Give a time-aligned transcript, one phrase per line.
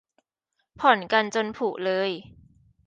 [0.79, 2.11] ผ่อนกันจนผุเลย